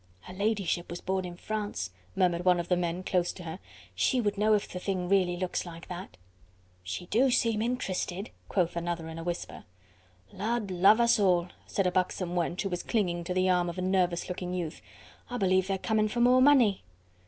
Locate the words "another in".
8.75-9.19